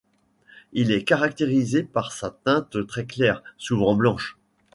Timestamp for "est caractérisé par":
0.91-2.11